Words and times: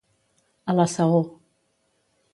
A 0.73 0.75
la 0.79 0.87
saó. 0.95 1.23